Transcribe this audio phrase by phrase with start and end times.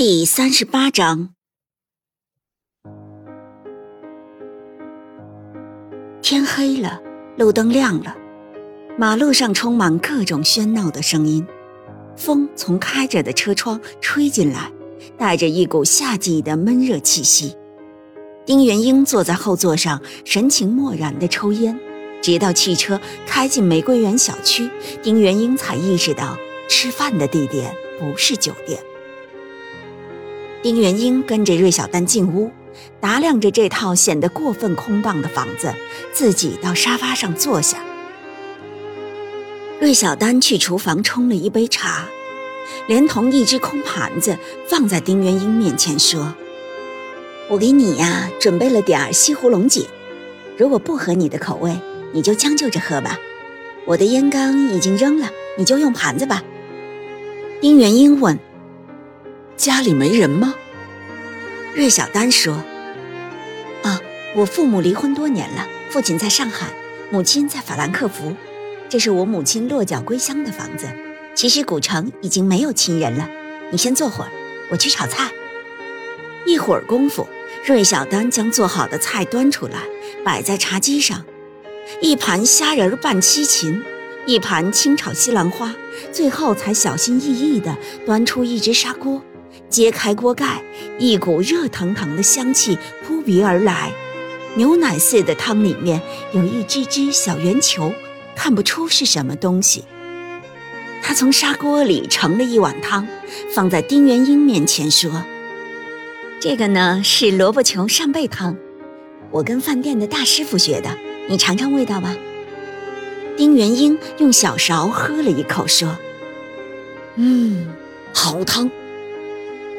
[0.00, 1.30] 第三十八章，
[6.22, 7.02] 天黑了，
[7.36, 8.16] 路灯亮了，
[8.96, 11.44] 马路上充满各种喧闹的声音，
[12.16, 14.70] 风从开着的车窗吹进来，
[15.18, 17.56] 带着一股夏季的闷热气息。
[18.46, 21.76] 丁元英坐在后座上，神情漠然的抽烟，
[22.22, 24.70] 直到汽车开进玫瑰园小区，
[25.02, 28.80] 丁元英才意识到吃饭的地点不是酒店。
[30.60, 32.50] 丁元英跟着芮小丹进屋，
[33.00, 35.72] 打量着这套显得过分空荡的房子，
[36.12, 37.78] 自己到沙发上坐下。
[39.80, 42.06] 芮小丹去厨房冲了一杯茶，
[42.88, 44.36] 连同一只空盘子
[44.66, 46.34] 放在丁元英面前，说
[47.48, 49.86] ：“我给你呀准备了点儿西湖龙井，
[50.56, 51.78] 如果不合你的口味，
[52.12, 53.16] 你就将就着喝吧。
[53.84, 56.42] 我的烟缸已经扔了，你就用盘子吧。”
[57.62, 58.36] 丁元英问。
[59.58, 60.54] 家里没人吗？
[61.74, 62.62] 芮小丹说
[63.82, 64.00] ：“啊，
[64.36, 66.68] 我父母离婚多年了，父亲在上海，
[67.10, 68.36] 母亲在法兰克福。
[68.88, 70.86] 这是我母亲落脚归乡的房子。
[71.34, 73.28] 其实古城已经没有亲人了。
[73.72, 74.30] 你先坐会儿，
[74.70, 75.28] 我去炒菜。”
[76.46, 77.26] 一会儿功夫，
[77.66, 79.80] 芮小丹将做好的菜端出来，
[80.24, 81.24] 摆在茶几上，
[82.00, 83.82] 一盘虾仁拌七芹，
[84.24, 85.74] 一盘清炒西兰花，
[86.12, 87.76] 最后才小心翼翼地
[88.06, 89.20] 端出一只砂锅。
[89.68, 90.62] 揭开锅盖，
[90.98, 93.92] 一股热腾腾的香气扑鼻而来。
[94.56, 96.00] 牛奶似的汤里面
[96.32, 97.92] 有一只只小圆球，
[98.34, 99.84] 看不出是什么东西。
[101.02, 103.06] 他从砂锅里盛了一碗汤，
[103.54, 105.22] 放在丁元英面前说
[106.40, 108.56] ：“这个呢是萝卜球扇贝汤，
[109.30, 110.90] 我跟饭店的大师傅学的，
[111.28, 112.16] 你尝尝味道吧。”
[113.36, 115.96] 丁元英用小勺喝了一口，说
[117.14, 117.68] ：“嗯，
[118.12, 118.68] 好汤。”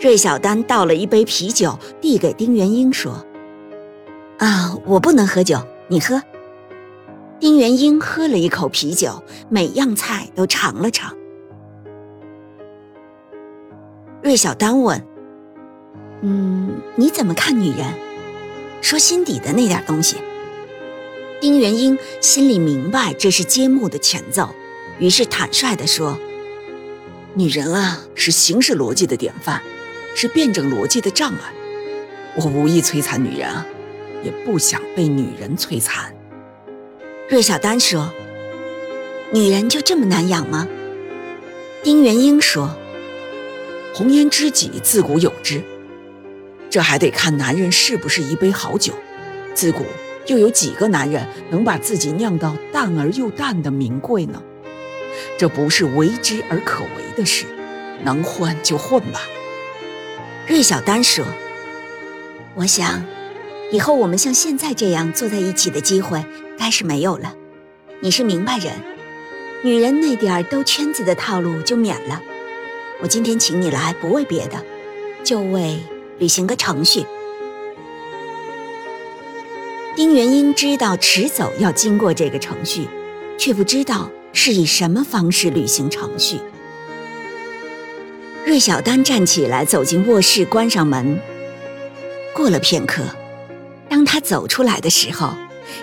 [0.00, 3.22] 芮小丹倒了一杯啤酒，递给丁元英说
[4.40, 6.22] ：“啊，我不能喝酒，你喝。”
[7.38, 11.14] 丁元英喝了一口啤酒，每样菜都尝了尝。
[14.22, 15.06] 芮小丹问
[16.22, 17.86] ：“嗯，你怎么看女人？
[18.80, 20.16] 说心底的那点东西？”
[21.42, 24.48] 丁元英心里明白这是揭幕的前奏，
[24.98, 26.18] 于是坦率地说
[27.34, 29.60] ：“女人啊，是形式逻辑的典范。”
[30.14, 31.52] 是辩证逻辑的障碍。
[32.36, 33.66] 我无意摧残女人啊，
[34.22, 36.14] 也不想被女人摧残。
[37.28, 38.12] 芮小丹说
[39.32, 40.68] ：“女人就这么难养吗？”
[41.82, 42.76] 丁元英说
[43.94, 45.62] ：“红颜知己自古有之，
[46.68, 48.92] 这还得看男人是不是一杯好酒。
[49.54, 49.84] 自古
[50.26, 54.42] 又有几个男人能把自己酿到淡而又淡的名贵呢？
[55.36, 57.46] 这不是为之而可为的事，
[58.04, 59.20] 能混就混吧。”
[60.50, 61.24] 芮小丹说
[62.58, 63.04] ：“我想，
[63.70, 66.24] 以后我们像现在这样坐在一起的机会
[66.58, 67.36] 该是没有了。
[68.00, 68.74] 你是明白人，
[69.62, 72.20] 女人那点儿兜圈子的套路就免了。
[73.00, 74.60] 我今天请你来，不为别的，
[75.22, 75.78] 就为
[76.18, 77.06] 履行个程序。”
[79.94, 82.88] 丁元英知道迟早要经过这个程序，
[83.38, 86.40] 却不知道是以什么方式履行程序。
[88.46, 91.20] 芮小丹站起来，走进卧室，关上门。
[92.34, 93.02] 过了片刻，
[93.88, 95.34] 当他走出来的时候，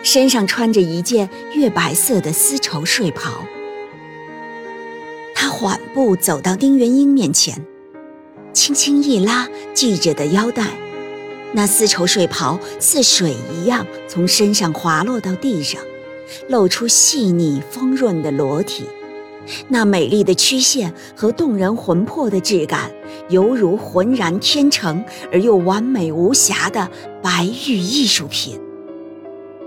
[0.04, 3.46] 身上穿着一件月白色的丝绸睡袍。
[5.36, 7.64] 他缓步走到丁元英面前，
[8.54, 10.66] 轻轻一拉系着的腰带，
[11.54, 15.80] 那丝绸睡袍似水一样从身上滑落到地上，
[16.50, 18.86] 露出细腻丰润的裸体。
[19.68, 22.92] 那美丽的曲线和动人魂魄的质感，
[23.30, 26.90] 犹如浑然天成而又完美无瑕的
[27.22, 28.60] 白玉艺术品。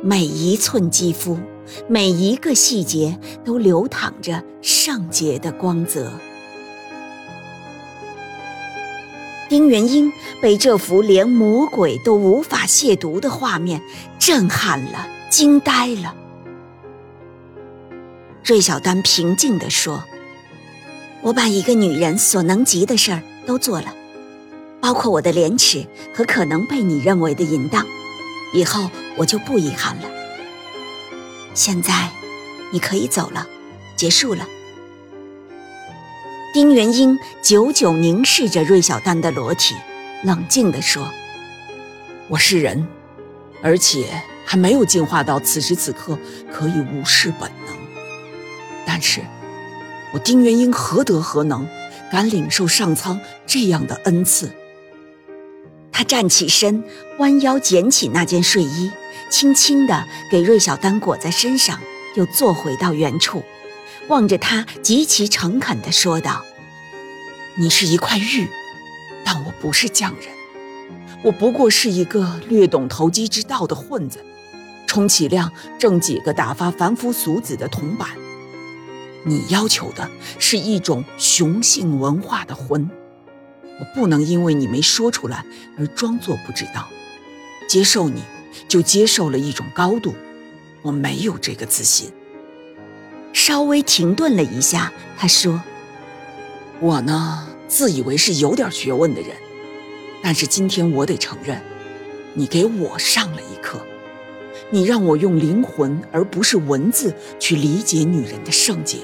[0.02, 1.38] 每一寸肌肤，
[1.86, 6.12] 每一个细节，都流淌着圣洁的光泽。
[9.48, 13.82] 丁元英被这幅连魔鬼都无法亵渎的画面
[14.18, 16.14] 震撼了，惊呆了。
[18.50, 20.02] 芮小丹平静地说
[21.22, 23.94] ：“我把一个女人所能及的事儿都做了，
[24.80, 27.86] 包括我的廉耻和可能被你认为的淫荡。
[28.52, 30.10] 以后我就不遗憾了。
[31.54, 32.10] 现在，
[32.72, 33.46] 你可以走了，
[33.94, 34.44] 结束了。
[36.52, 39.76] 丁元英久久凝视着芮小丹的裸体，
[40.24, 41.08] 冷静地说
[42.26, 42.88] ：“我是人，
[43.62, 46.18] 而且还没有进化到此时此刻
[46.52, 47.79] 可以无视本能。
[48.92, 49.20] 但是，
[50.12, 51.64] 我丁元英何德何能，
[52.10, 54.50] 敢领受上苍这样的恩赐？”
[55.92, 56.82] 他站起身，
[57.20, 58.90] 弯腰捡起那件睡衣，
[59.30, 61.78] 轻轻地给芮小丹裹在身上，
[62.16, 63.44] 又坐回到原处，
[64.08, 66.44] 望着他，极其诚恳地说道
[67.54, 68.48] ：“你是一块玉，
[69.24, 70.28] 但我不是匠人，
[71.22, 74.18] 我不过是一个略懂投机之道的混子，
[74.88, 78.08] 充其量挣几个打发凡夫俗子的铜板。
[79.24, 82.88] 你要求的是一种雄性文化的魂。”
[83.80, 85.42] 我不能因为你没说出来
[85.78, 86.88] 而装作不知道，
[87.66, 88.22] 接受你
[88.68, 90.14] 就接受了一种高度，
[90.82, 92.12] 我没有这个自信。
[93.32, 95.62] 稍微停顿了一下，他说
[96.80, 99.30] ：“我呢，自以为是有点学问的人，
[100.22, 101.62] 但是今天我得承认，
[102.34, 103.80] 你给我上了一课。
[104.70, 108.98] 你让我用灵魂而不是文字去理解女人的圣洁，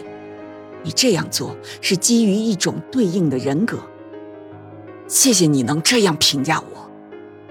[0.82, 3.78] 你这样做是基于一种对应的人格。”
[5.08, 6.90] 谢谢你能这样评价我，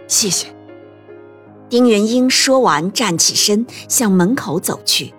[0.08, 0.48] 谢谢。
[1.70, 5.14] 丁元英说完，站起身向门口走去。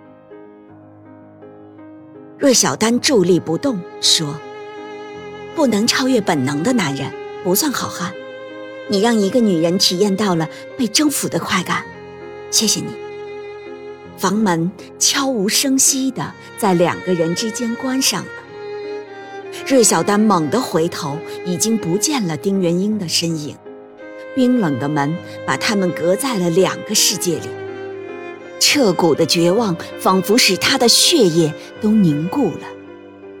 [2.39, 4.39] 芮小丹伫立不动，说
[5.55, 7.11] ：“不能超越本能的男人
[7.43, 8.13] 不算好汉。
[8.87, 10.47] 你让一个女人体验到了
[10.77, 11.83] 被征服的快感，
[12.51, 12.87] 谢谢你。”
[14.17, 18.31] 房门悄无声息地在两个人之间关上了。
[19.65, 23.55] 芮小丹猛地回头，已经不见了丁元英的身影。
[24.35, 25.15] 冰冷的门
[25.45, 27.47] 把他们隔在了两个世界里。
[28.59, 32.67] 彻骨的绝望仿佛使他的血液都凝固了，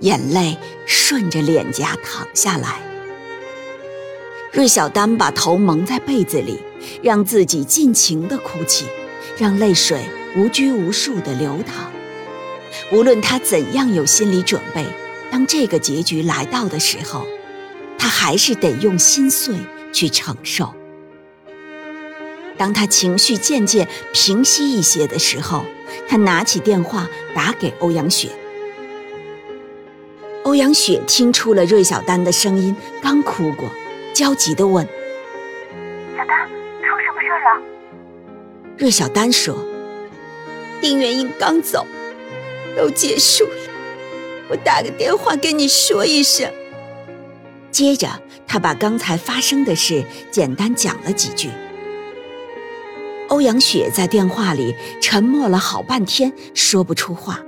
[0.01, 2.81] 眼泪顺着脸颊淌下来。
[4.51, 6.59] 芮小丹把头蒙在被子里，
[7.03, 8.85] 让自己尽情地哭泣，
[9.37, 10.05] 让泪水
[10.35, 11.91] 无拘无束地流淌。
[12.91, 14.85] 无论他怎样有心理准备。
[15.29, 17.27] 当这个结局来到的时候，
[17.97, 19.55] 他还是得用心碎
[19.91, 20.73] 去承受。
[22.57, 25.65] 当他情绪渐渐平息一些的时候，
[26.07, 28.29] 他拿起电话打给欧阳雪。
[30.43, 33.69] 欧阳雪听出了芮小丹的声音，刚哭过，
[34.13, 34.87] 焦急地问
[38.77, 39.57] ：“芮小丹说
[40.79, 41.85] ：“丁元英刚走，
[42.77, 43.55] 都结束了。”
[44.49, 46.47] 我打个电话跟你说一声。
[47.71, 48.07] 接着，
[48.45, 51.49] 他把刚才发生的事简单讲了几句。
[53.29, 57.43] 欧阳雪在电话里沉默了好半天，说不出话，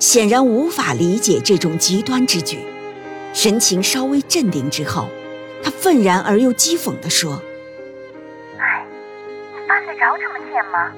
[0.00, 2.58] 显然无法理解这种极端之举。
[3.34, 5.06] 神情稍微镇定之后，
[5.62, 7.40] 他愤然而又讥讽地说：“，
[10.02, 10.92] 着这么贱吗？”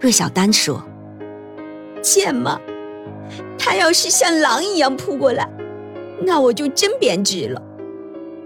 [0.00, 0.82] 芮小丹说
[2.02, 2.58] ：“贱吗？”
[3.58, 5.48] 他要是像狼一样扑过来，
[6.20, 7.62] 那我就真贬值了。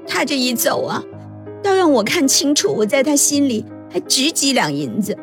[0.07, 1.03] 他这一走啊，
[1.62, 5.17] 倒让我看清楚，我在他心里还值几两银子。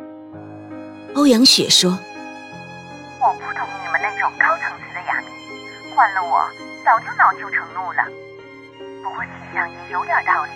[1.14, 1.92] 欧阳雪说
[3.22, 5.28] ：“我不懂你们那种高层次的雅迷，
[5.96, 6.50] 换了我
[6.84, 8.04] 早就恼羞成怒了。
[9.04, 10.50] 不过细想也有点道理，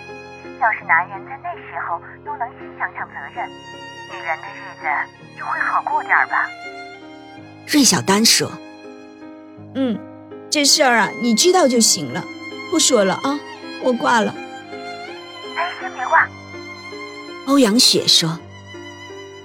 [0.60, 4.86] 要是男人在那时候都能先想想责任，女人的日子
[5.38, 6.48] 就会好过点吧。”
[7.66, 8.50] 芮小丹说。
[9.74, 9.98] 嗯，
[10.50, 12.24] 这事儿啊，你知道就行了，
[12.70, 13.38] 不说了啊，
[13.82, 14.34] 我挂了。
[15.56, 16.26] 哎，先别挂。
[17.46, 18.28] 欧阳雪说：“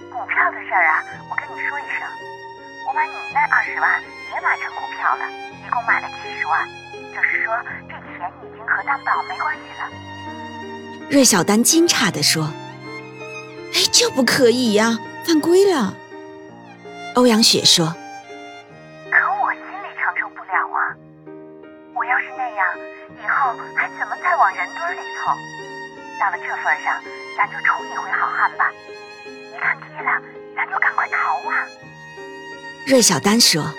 [0.10, 2.08] 股票的事儿啊，我跟你说一声，
[2.88, 4.02] 我把你那二十万
[4.34, 5.30] 也买成股票了，
[5.66, 6.66] 一共买了七十万，
[7.14, 7.56] 就是说
[7.88, 9.92] 这钱已经和担保没关系了。”
[11.14, 12.52] 芮小丹惊诧地说
[13.72, 15.94] ：“哎，这不可以呀，犯规了。”
[17.14, 17.86] 欧阳雪说。
[17.86, 20.90] 可我心里承受不了啊！
[21.94, 22.66] 我要是那样
[23.22, 25.30] 以后还怎么再往人堆里凑？
[26.20, 27.00] 到了这份上，
[27.38, 28.72] 咱就处一回好汉吧。
[29.54, 30.20] 一看跌了，
[30.56, 31.54] 咱就赶快逃啊！
[32.88, 33.72] 芮小丹说：“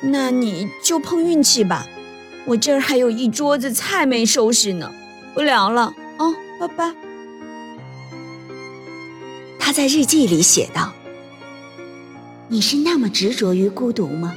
[0.00, 1.84] 那你就碰运气吧，
[2.44, 4.94] 我这儿还有一桌子菜没收拾呢。
[5.34, 5.94] 不聊了啊，
[6.68, 6.94] 爸爸。”
[9.58, 10.92] 他在日记里写道
[12.48, 14.34] ：“你是那么执着于孤独吗？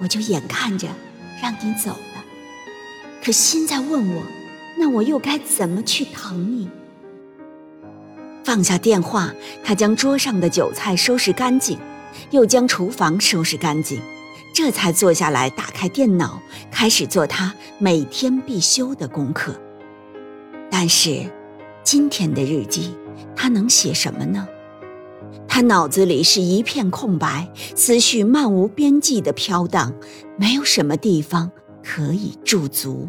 [0.00, 0.88] 我就眼看着。”
[1.42, 2.24] 让你走了，
[3.22, 4.22] 可心在问我，
[4.78, 6.70] 那我又该怎么去疼你？
[8.44, 11.76] 放下电话，他将桌上的酒菜收拾干净，
[12.30, 14.00] 又将厨房收拾干净，
[14.54, 19.60] 这才坐下来打开电脑，开始做他每天必修的功课。
[20.76, 21.30] 但是，
[21.84, 22.96] 今天的日记，
[23.36, 24.48] 他能写什么呢？
[25.46, 29.94] 他脑子里是一片空白，思绪漫无边际的飘荡，
[30.36, 31.48] 没有什么地方
[31.80, 33.08] 可以驻足。